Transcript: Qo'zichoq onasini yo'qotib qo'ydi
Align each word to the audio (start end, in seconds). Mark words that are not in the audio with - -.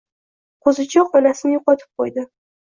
Qo'zichoq 0.69 1.15
onasini 1.21 1.55
yo'qotib 1.59 1.95
qo'ydi 2.03 2.29